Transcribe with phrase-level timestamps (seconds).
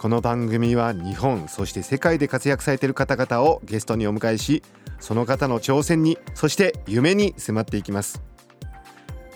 [0.00, 4.62] この番組は日本そして世界で活躍されている方々をゲストにお迎えし
[4.98, 8.22] その方の挑戦にそして夢に迫っていきます。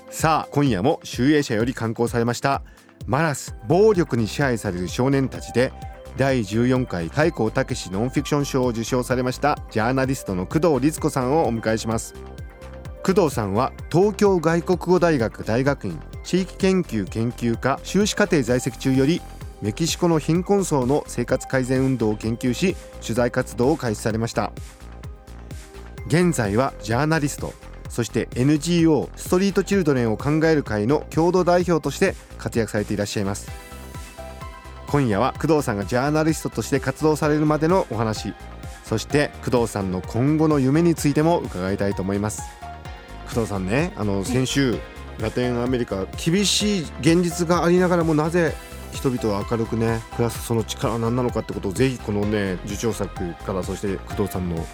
[0.08, 2.62] さあ今夜も集英社より刊行されました
[3.06, 5.70] マラス暴力に支配される少年たちで
[6.16, 12.14] 第14回太閤武ノンフィクション賞を受賞されましたジャーナリストの工藤律子さんをお迎えします。
[13.02, 19.20] 工藤さんは東京外国語大学大学院地域研究研究科修士課程在籍中より
[19.64, 24.52] メキシコの貧困層の生活改善運動を研究し取材活動を開始されました。
[26.06, 27.54] 現在はジャーナリスト
[27.88, 33.50] そして NGO ストリートチルドレンを考える会の共同代表として活躍されていらっしゃいます。
[34.88, 38.34] 今夜は工藤さんがジャーナリストとして活動されるまでのお話
[38.84, 42.42] そして工藤さんの今後の夢についても伺いたいと思います。
[43.30, 44.78] 工藤さんねあの先週
[45.20, 48.52] ラテンアメリカ厳しい現実がありながらもなぜ
[48.94, 54.64] 人々は明るくね暮らすその力は何なのかってことをぜひこのね受賞作からそして工藤さんの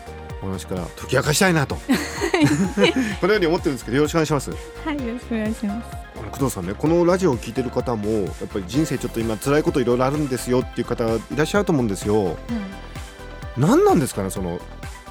[0.42, 1.76] お話から解き明かしたいなと。
[3.20, 4.50] このように思ってるんですけどよろしくお願いします。
[4.50, 4.56] は
[4.92, 6.10] いよろしくお願いします。
[6.30, 12.36] 工藤さんねこのラジオを聞いてる方もやっぱり人生ちょっと今辛いこといろいろあるんですよっていう方がいらっしゃると思うんですよ、うん、
[13.56, 14.60] 何なんですかねその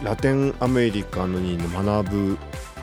[0.04, 2.38] ラテンアメリカに学ぶ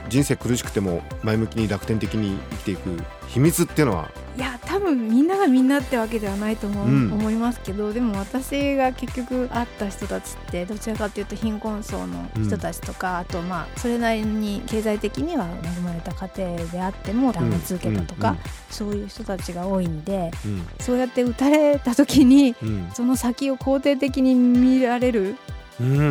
[0.09, 4.11] 人生苦しくても前向きに楽天的に生きていく秘密っていうのは。
[4.37, 18.39] いや多分みんながみんなってわけではないと思,、う思いますけどでも私が結局会った人たちってどちらかというと貧困層の人たちとか、うん、あとまあそれなりに経済的には恵まれた家庭であっても断熱受けたとか、うん、
[18.69, 22.55] そういう人たちが多いんで、うん、そうやって打たれた時に、
[22.93, 25.37] その先を肯定的に見られる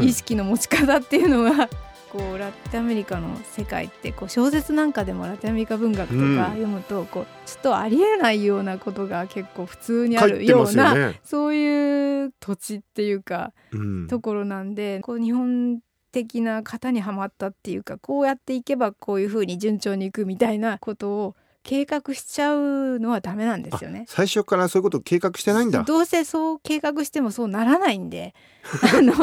[0.01, 1.69] 意識の持ち方っていうのは
[2.15, 15.79] こうラテンアメリカの世界ってこう小説なんかでもラテンアメリカ文学とか読むとこうちょっとありえないようなことが結構普通にあるような、ね、 そういう土地っていうか、うん、ところなんでこう日本
[16.13, 24.05] 的な型にはまったっていうかこうやっていけばこういうふうに順調にいくみたいなことを計画しちゃうのはダメなんですよね。
[24.07, 25.81] 最初からそういうことを計画してないんだ。
[25.81, 28.35] どうせそう計画してもそうならないんで
[28.95, 29.13] あの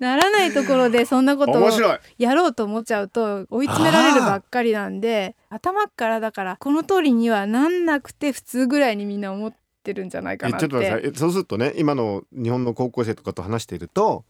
[0.00, 1.70] ならないところでそんなことを
[2.18, 9.54] やろうと思っちゃうと追い詰められるばっかりなんで頭からだからこの通りにはなんなくて普通ぐらいにみんな思っ
[9.84, 10.66] てるんじゃないかなって。
[10.66, 14.24] ちょっと待ってそうするとね今の日本の高校生とかと話していると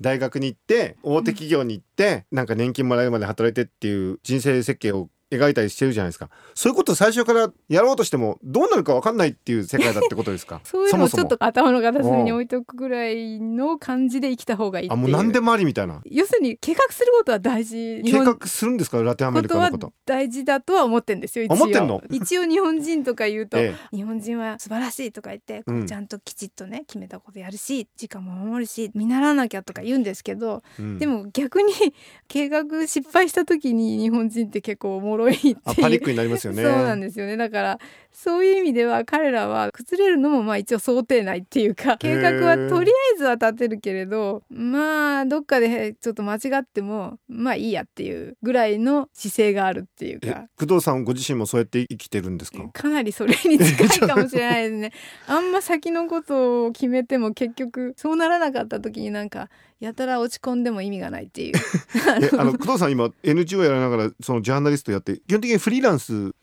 [0.00, 6.30] 大学に行って大手企業に行って、うん、なんか年金もらうまで働いてっていう人生設計を描いたりしてるじゃないですか。
[6.54, 10.60] そういうこと最初からやろうとしてもどうなるか分かんないっていう世界だってことですか？
[10.64, 16.00] そういうのをちょっと頭の片隅に置いとくぐらいの感じで生きた方がいいあもう何でもありみたいな。
[16.06, 18.02] 要するに計画することは大事。
[18.04, 19.02] 計画するんですか？
[19.02, 19.92] ラテンアメリカのこと。
[20.06, 22.02] 大事だとは思ってんですよ思ってんの？
[22.10, 31.72] 一応日本人とか言うと、 ええ、日本人は素晴らしいとか言って、うん、ちゃんときちっとね決めたことやるし時間も守るし見習わなきゃとか言うんですけど、うん、でも逆に
[32.28, 35.54] 計画失敗した時に日本人って結構おもろいっていう。
[35.54, 36.62] ックになりますよね。
[36.62, 37.36] そうなんですよね。
[37.36, 37.78] だから
[38.12, 50.46] そういう意味では彼らは崩れるのもまあ一応想定内っていうか計画はとりあえずは立てるけれどまあどっかでちょっと間違ってもまあいいやっていうぐらいの姿勢があるっていうか。
[50.58, 52.68] 工藤さんご自身もそうやって生きてるんですか？
[52.72, 54.92] かなりそれに近いかもしれないですね。
[55.28, 59.48] あんま先のことを決めても結局そうならなかった時になんか
[59.80, 61.54] やたら落ち込んでも意味がないっていう。
[62.38, 66.34] あの工藤さん今 NGO やりながらそのジャーナリストやって基本的にフリーランス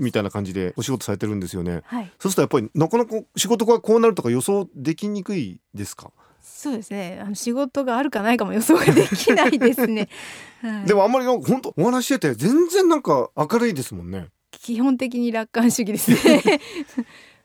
[0.00, 6.10] みたいな感じでお仕事されてるんですよね、はい、そうするとやっぱりなかなか仕事がこうなるとか予想できにくいですか？
[6.42, 7.20] そうですね。
[7.22, 10.08] あの仕事があるかないかも予想ができないですね、
[10.60, 14.28] はい、でもあんまり本当お話してて全然なんか明るいですもんね。
[14.50, 16.60] 基本的に楽観主義ですね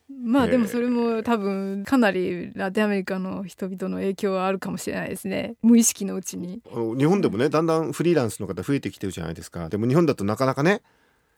[0.09, 5.55] まあでもそれも多分かなりラテンアメリカの人々の影響はあるかもしれないですね。
[5.63, 6.61] 無意識のうちに。
[6.97, 9.67] 日本でもねだんだんフリーランスの方増えてきてるじゃないですか。
[9.69, 10.81] でも日本だとなかなかね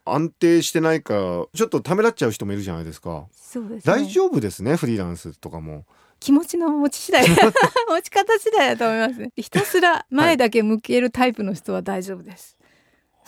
[0.03, 3.27] 安定してないかちょっとためらっちゃう人もいるじゃないですか。
[3.31, 5.85] そうです、ね、大丈夫ですねフリーランスとかも。
[6.19, 12.56] 気持ちの持ち次第 持ち方次第だと思いますひたすら前だけ向けるタイプの人は大丈夫です、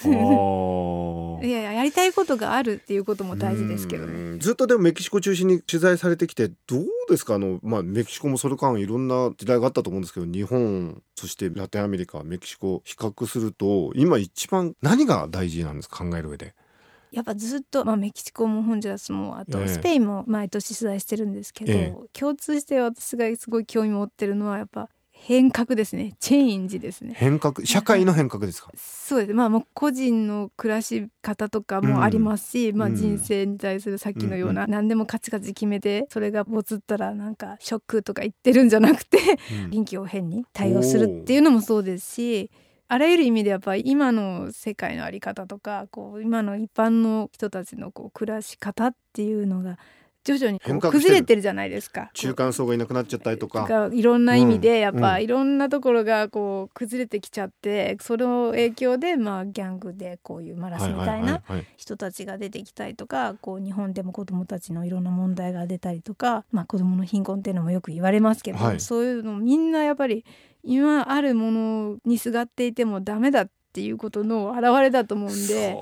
[1.44, 4.38] いやいややりたいことがあるっていうことも大事ですけどね。
[4.40, 7.36] ずっとでもメキシコ中心に取材されてきてどうですか？
[7.36, 16.04] あの、まあ、メキシコもそれ間いろんな時代があったと思うんですけど日本そしてラテンアメリカメキシコ比較すると今一番何が大事なんですか？
[16.06, 16.54] 考える上で。
[17.12, 24.90] やっぱずっと、まあ、メキシコもホンジュラスもあとスペインも毎年取材してるんですけど、ええ、共通して私がすごい興味持ってるのはやっぱ
[25.22, 26.16] 変革ですね。
[26.20, 27.14] チェンジですね。
[27.16, 27.66] 変革？
[27.66, 28.72] 社会の変革ですか？
[28.76, 29.34] そうです。
[29.34, 39.18] まあもう個人の暮らし方とかもありますし、うん、まあ人生に対するさっきのような、うん、何でもカチカチ決めてそれがボツったらなんかショックとか言ってるんじゃなくて、
[39.66, 42.50] うん、臨機応変に対応するっていうのもそうですし
[42.88, 49.78] あらゆる意味でやっぱり今の世界の在り方とかこう今の一般の人たちのこう暮らし方っていうのが
[50.24, 52.10] 徐々に崩れてるじゃないですか。
[52.14, 53.90] 中間層がいなくなっちゃったりとか。
[53.92, 61.42] いろんな意味でやっぱ、いろんなところがこう崩れてきちゃってその影響でまあギャングでこういうマラスみたいな
[61.78, 70.26] 人たちが出てきたりとかこう日本でも子どもたちのいろんな問題が出たりとか、まあ、子どもの貧困っていうのもよく言われますけど、はい、そういうのみんなやっぱり
[70.64, 75.76] 今あるものにすがっていてもダメだっていうことの表れだと思うんで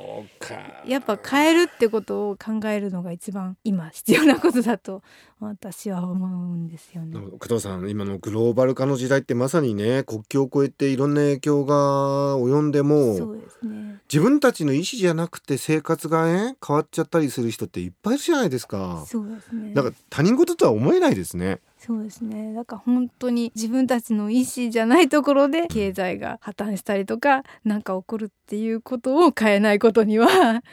[0.86, 5.04] やっぱ変えるってことを考えるのが一番今必要なことだと
[5.40, 7.16] 私は思うんですよね。
[7.38, 19.04] 工藤さん今のグローバル化の時代ってまさにね国境を越えていろんな影響が及んでもそうです、ね、自分たちの意思じゃなくて生活がね変わっちゃったりする人っていっぱいいるじゃないですか。
[19.06, 19.74] そうですね。
[19.76, 21.60] だから他人事とは思えないですね。
[21.78, 30.64] そうですねだから本当に自分たちの意思じゃないところで経済が破綻したりとか何か起こるっていうことを変えないことには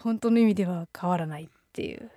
[0.00, 2.10] 本当の意味では変わらないっていう。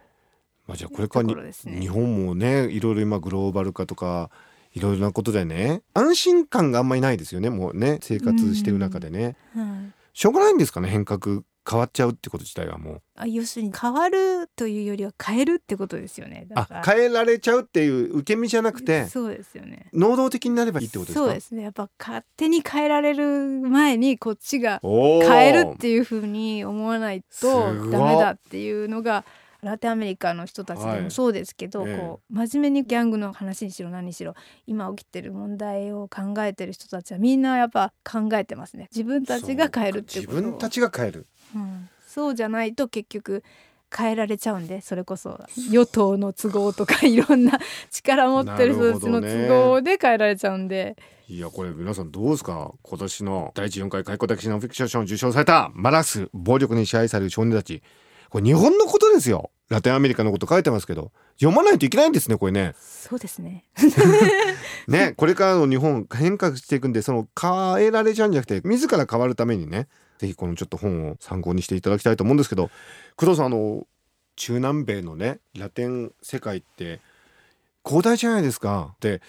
[0.68, 4.30] まあ、じゃあこれからに、ね、日本もねいろいろ今グローバル化とか
[4.74, 7.50] いろいろなことでね安心感があんまりないですよね。
[7.50, 11.44] もうね生活してる中でね、はい、しょうがないんですかね変革。
[11.68, 13.02] 変わっちゃうってこと自体はもう。
[13.16, 16.48] あ要するに変わるというよりは変えるってことですよね。
[16.54, 19.90] あ変えられちゃうっていう受け身じゃなくてそうですよね。
[19.92, 21.26] 能動的になればいいってことですか？
[21.26, 21.64] そうですね。
[21.64, 23.26] やっぱ勝手に変えられる
[23.68, 29.26] 前にこっちが変えるっていうふうに思わないとダメだっていうのが
[29.62, 34.36] ラテンアメリカの人たちでもそうですけど、はい、こう真面目にギャングの話にしろ何にしろ
[34.68, 38.88] 今起きてる問題を考えてる人たちはみんなやっぱ考えてますね。
[38.92, 41.28] 自分たちが変えるっていうこと自分たちが変える。
[41.56, 43.44] うん、そうじゃないと結局
[43.96, 45.40] 変えられちゃうんでそれこそ
[45.72, 47.60] 与党の都合とかいろんな
[47.92, 50.98] 力持ってる人たちの都合で変えられちゃうんで。
[51.28, 52.72] いやこれ皆さんどうですか？
[52.84, 57.82] 今年の第14回開校的ノンフィクション賞を受賞されたマラス暴力に支配される少年たち
[58.36, 59.50] これ日本のことですよ。
[59.70, 61.14] ラテンアメリカのこと書いてますけど。
[61.40, 62.74] 読まないといけないんですねこれね。
[62.78, 63.64] そうですね。
[64.90, 69.88] ねこれからの日本変化していくんでその変えられちゃうんじゃなくて自ら変わるためにね
[70.18, 72.70] ぜひこのちょっと本を参考にしていただきたいと思うんですけど
[73.16, 73.88] 工藤さんあの
[74.36, 77.00] 中南米のねラテン世界って
[77.86, 78.96] 広大じゃないですか。
[79.00, 79.22] で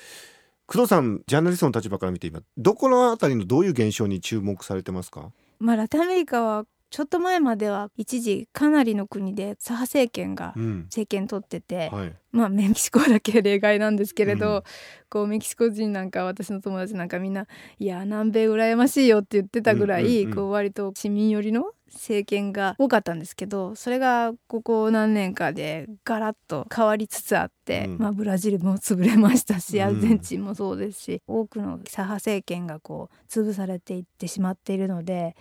[0.66, 5.30] 工藤さんジャーナリストの立場から見て今どこのあたりのどういう現象に注目されてますか？
[5.60, 14.62] まあラテンアメリカはちょっと前までは一時かなりの国で左派政権が政権取ってて、うんはい、まあメキシコだけ例外なんですけれど、うん、
[15.10, 17.48] こうメキシコ人なんか私の友達なんかみんな
[17.78, 35.36] 「いや南米羨ましいよ」って言ってたぐらい、うんうんうん、こう割と市民寄りの政権が多かったんですけどそれがここ何年かでガラッと変わりつつあって、うん、まあ、ブラジルも潰れましたしアルゼンチンもそうですし、多くの左派政権がこう潰されていってしまっているので。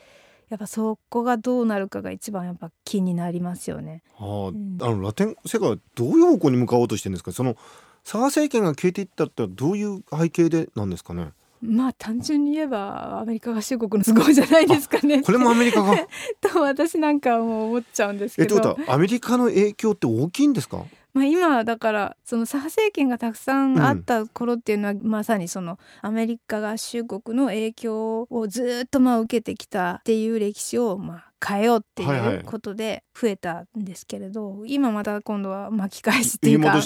[0.56, 4.04] やっぱそこがどうなるかが一番やっぱ気になりますよね。
[4.18, 7.34] はあ、うん、あのラテン世界はどういう方向に向かおうとしてるんですか？
[7.34, 7.58] その
[8.06, 11.32] 左派政権が消えていったってどういう背景でなんですかね？
[11.62, 15.22] まあ単純に言えばアメリカ合衆国の都合じゃないですかね。
[15.24, 15.96] これもアメリカが？
[16.40, 18.56] と私なんかも思っちゃうんですけど。
[18.56, 20.86] えっとアメリカの影響って大きいんですか？
[21.16, 36.82] まあ、今だからその左派政権がたくさんあった頃っていうのは、まさにそのアメリカ合衆国の影響をずっとまあ受けてきたっていう歴史をまあ変えようっていうことで増えたんですけれど、はいはい、今また今度は巻き返しっていうか。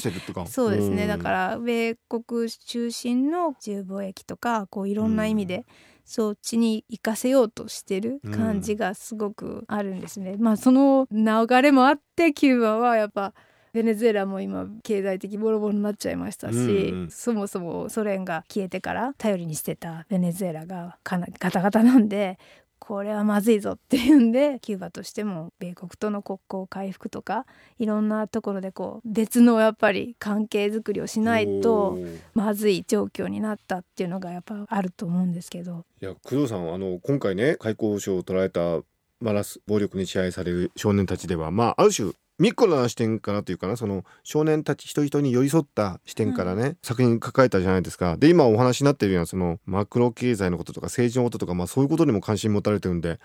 [0.46, 1.08] そうですね。
[1.08, 5.66] だから米国中心の自由貿易とかこういろんな意味で、
[6.06, 10.34] そっちに行かせようとしてる感じがすごくあるんですね。
[10.34, 13.34] うん、まあその流れもあってキューバはやっぱ
[13.74, 22.40] ベネズエラも今経済的ボロボロになっちゃいましたし、うんうん、そもそもソ連が消えてから頼りにしてたベネズエラがかなガタガタなんで
[22.80, 27.46] これはまずいぞっていうんでキューバとしても米国との国交回復とか
[27.78, 32.00] いろんなところでこう別のやっぱり関係づくりをしないと
[32.34, 35.86] まずい状況になったっていうのがやっぱあると思うんですけど。
[36.02, 38.80] いや工藤さんあの今回ね開口賞を取られた
[39.20, 48.18] マラス暴力に支配される少年たちではまあある種ミクロな視点からというかなその少年たち一人一人に寄り添った視点からね、うん、作品抱えたじゃないですか。
[48.18, 53.20] で今お話になってるようなそのマクロ経済のこととか政治のこととか、まあ、そういうことにも関心持たれてるんで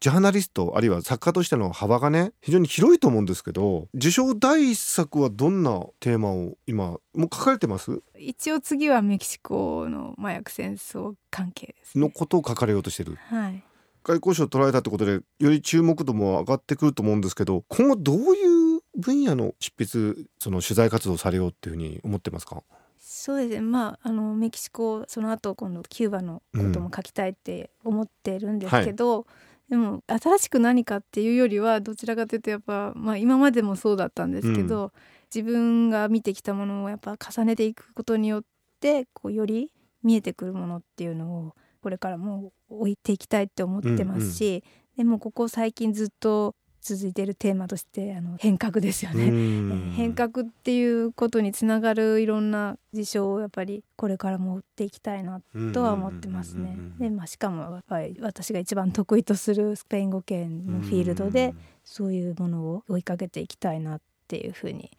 [0.00, 8.02] ジャーナリストあるいは作家としての幅がね非常に広いと思うんですけど受賞第一作はどんなテーマを今もう書かれてます？
[8.18, 13.16] 一応次はメキシコの麻薬戦争関係です、ね、のことを書かれようとしてる。
[13.28, 13.64] はい
[14.04, 22.62] 外交省を捉えたってことでより注目度も上がってくると思うんですけど今後どういう分野の執筆その取材活動されようっていうふうに思ってますか？
[23.00, 23.60] そうですね。
[23.60, 29.16] まああのメキシコその後今度キューバのことも書きたいって思ってるんですけど、うん。
[29.18, 29.26] はい
[29.66, 34.90] でも新しく何かっていうよりはどちらかというとやっぱ、まあ、今までもそうだったんですけど、うん、
[35.34, 38.44] 自分が見てきたものをやっぱ重ねていくことによっ
[38.78, 44.62] てこうより見えてくるものっていうのをこれからも置いていきたいって思ってますし、うんうん、
[44.96, 49.92] でもここ最近ずっと続いているテーマとしてあの変革ですよね。
[49.94, 55.42] 変革っていうことにつながるいろんな事象をやっぱりこれからも追っていきたいな
[55.74, 56.74] とは思ってますね。
[56.98, 64.90] で、まあ、しかもやっぱり私が一番得意とするスペイン語圏のフィールドでそういうものを追いかけていきたいなっていうふうに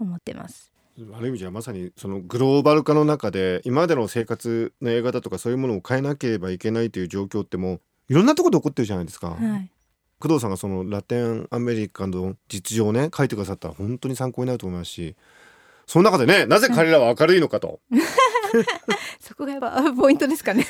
[0.00, 0.72] 思ってます。
[1.14, 9.30] ある意味じゃまさにそのグローバル化の中で今までの生活の映画だとかそういうものを変えなければいけないという状況ってもいろんなところで起こってるじゃないですか。
[9.30, 9.70] はい、
[10.18, 15.16] 工藤さんがそのラテンアメリカの実情をね書いてくださったら本当に参考になると思いますし
[15.86, 17.80] その中でねなぜ彼らは明るいのかと。
[19.18, 20.66] そこがやっぱポイントですかね。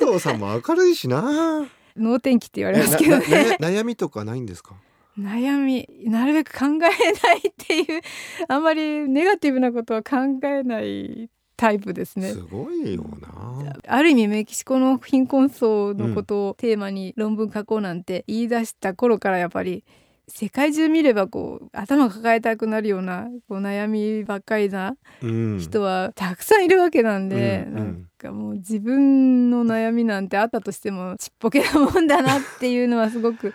[0.00, 1.64] 工藤さんも明るいしな。
[1.96, 3.56] 能天気って言われますけどね。
[3.60, 4.74] 悩みとかないんですか？
[5.18, 8.00] 悩みなるべく考えないっていう
[8.48, 12.32] あんまりネガティブなことは考えないタイプですね。
[12.32, 13.76] すごいよな。
[13.86, 19.84] ある意味メキシコの貧困層のことをテーマに論文書こうなんて言い出した頃からやっぱり
[20.26, 33.52] 世界中見ればこう頭抱えたくなるようなこう悩みばっかりな人はたくさんいるわけなんで、うん、なんかもう自分の悩みなんてあったとしてもちっぽけなもんだなっていうのはすごく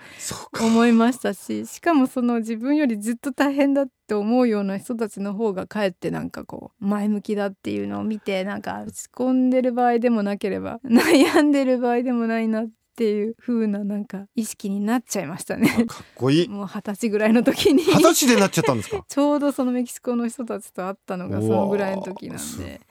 [0.53, 15.85] 思いましたししかもその自分よりずっと大変だって思うような人たちの方がかえってなんかこう前向きだっていうのを見てなんか落ち込んでる場合でもなければ悩んでる場合でもないなってっていう風ななんか意識になっちゃいましたね。
[15.87, 16.47] かっこいい。
[16.49, 17.81] もう二十歳ぐらいの時に。
[17.83, 19.05] 二十歳でなっちゃったんですか？
[19.07, 22.81] ちょうどそのメキシコの人たちと会ったのがそのぐらいの時なんで。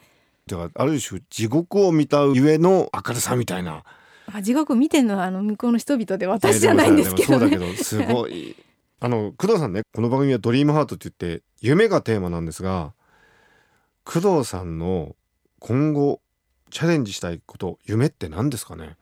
[0.47, 3.83] だからある種地獄を見たゆえの明るさみたいな。
[4.33, 8.55] あ地獄見てんのはあの向こうの人々で私じゃないんですけど、ね、そうだけどすごい。
[9.01, 12.93] あの工藤さんねこの番組はドリームハートって言って夢がテーマなんですが
[14.05, 15.15] 工藤さんの
[15.59, 16.19] 今後
[16.71, 18.97] チャレンジしたいこと夢って何ですかね？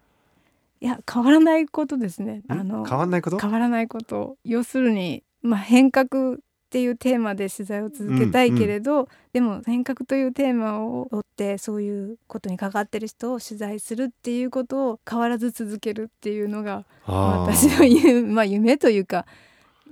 [0.79, 2.43] いや変わらないことですね。
[2.47, 3.39] あの変わらないこと？
[3.39, 4.35] 変わらないこと？
[4.43, 6.37] 要するに、まあ、変革っ
[6.69, 19.25] ていうテーマで取材を続けたいけれど、うんうん、でも変革というテーマを追ってそういうことに関わってる人を取材するっていうことを変わらず続けるっていうのが私の夢,、まあ、夢というか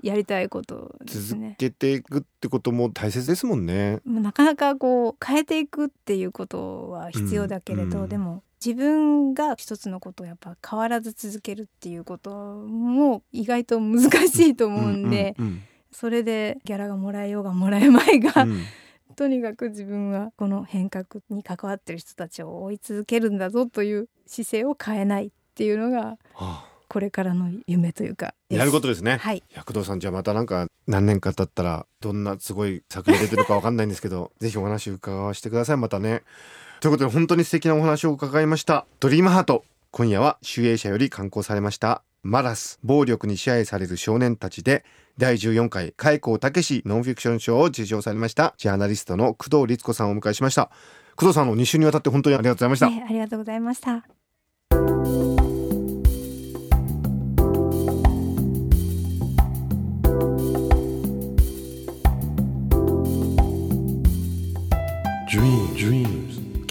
[0.05, 1.55] やりたいことですね。
[1.59, 4.01] 続けていくってことも大切ですもんね。
[4.05, 18.62] なかなかこう変えていくっていうことは必要だけれど、うんうん、でも自分が一つのことをやっぱ変わらず続けるっていうことも意外と難しいと思うんで、うんうんうん、それでギャラがもらえようがもらえまいが、うん、
[19.15, 28.33] とにかく自分はこの変革に関わってる人たちを追い続けるんだぞという姿勢を変えないっていうのが、はあこれからの夢というか。
[28.47, 29.17] やることですね。
[29.17, 29.43] はい。
[29.53, 35.77] 躍動さんじゃあまたなんか何年か経ったらどんなすごい作品出てるかわかんないんですけど、 ぜひお話伺わせてください。
[35.77, 36.23] またね。
[36.79, 38.85] ということで本当に素敵なお話を伺いました。
[39.01, 39.65] ドリームハート。
[39.91, 42.01] 今夜は集英社より刊行されました。
[42.23, 44.85] マラス暴力に支配される少年たちで
[45.17, 48.53] 第14回開口武ノンフィクション賞を受賞されました。
[48.57, 50.71] ジャーナリストの工藤律子さんをお迎えしました。
[51.17, 54.05] 工藤さんの2週にわたって本当にありがとうございました、ありがとうございました「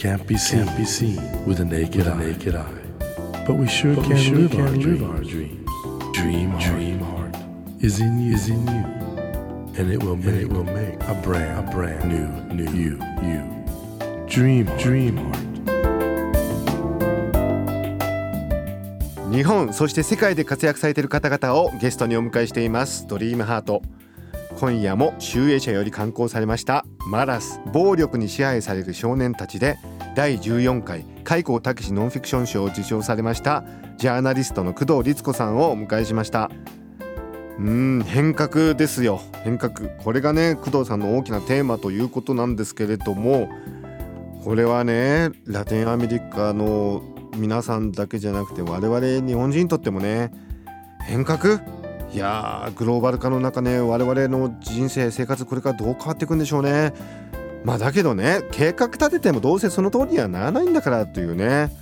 [0.04, 2.60] can't be seen, can't be seen with a naked, with a naked eye.
[2.60, 3.44] eye.
[3.46, 5.70] But we sure but can, we sure live, can our live our dreams.
[6.12, 7.34] Dream, Dream heart,
[7.80, 8.84] is in you, is in you,
[9.78, 13.40] and it will make, it will make a brand, a brand new, new you, you.
[14.28, 15.40] Dream, Dream heart.
[19.32, 23.82] 日本そして世界で活躍されている方々をゲストにお迎えしていますドリームハート
[24.64, 29.76] 今夜も集英社より刊行されましたマラス暴力に支配される少年たちで
[30.16, 33.62] 第14回開口武ノンフィクション賞を受賞されました
[33.98, 36.50] ジャーナリストの工藤律子さんをお迎えしました。
[37.58, 39.20] うん変革ですよ。
[39.42, 39.90] 変革。
[40.02, 43.50] これがね工藤さんの大きなテーマということなんですけれども
[44.44, 47.02] これはねラテンアメリカの
[47.36, 50.32] 皆さんだけじゃなくて我々日本人にとってもね
[51.06, 51.83] 変革？
[52.14, 56.94] いやーグローバル化の中ね我々の人生生活これからどう変わっていくんでしょうね。
[57.64, 61.72] まあだけどね計画立ててもどうせその通りにはならないんだからというね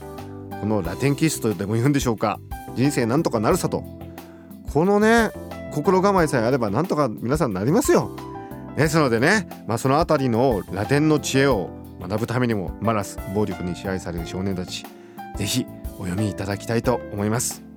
[0.62, 2.40] このラテンキストでも言うんでしょうか。
[2.74, 3.84] 人生なんとかなるさと。
[4.72, 5.30] このね
[5.72, 8.16] 心構えさえあればなんとか皆さんなりますよ。
[8.74, 11.68] ですのでね、まあ、そのあたりのラテンの知恵を
[12.00, 14.86] 学ぶためにもマラス暴力に支配される少年たち
[15.36, 15.66] ぜひ
[15.98, 17.71] お読みいただきたいと思います。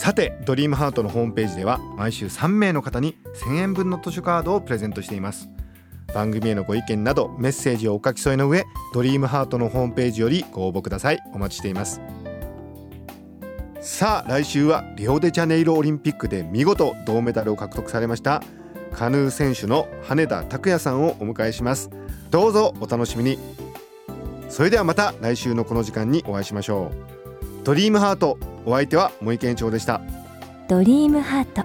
[0.00, 5.50] さてドリームハートのホームページでは毎週3名の方に1000円分の図書カードをプレゼントしています。
[6.14, 8.64] 番組へのご意見などメッセージをお書き添えの上
[8.94, 11.18] ドリームハートのホームページよりご応募ください。
[11.34, 12.00] お待ちしています。
[13.82, 18.42] さあ来週はリオデジャネイロオリンピックで見事銅メダルを獲得されました
[18.94, 21.90] カヌー選手の羽田拓也さんをお迎えします。
[22.30, 23.38] どうぞお楽しみに。
[24.48, 27.19] それではまた来週のこの時間にお会いしましょう。
[27.62, 28.38] ドリームハート。
[28.64, 30.00] お相手は森健長でした。
[30.68, 31.64] ドリームハート。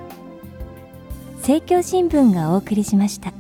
[1.38, 3.32] 政教新聞がお送りしました。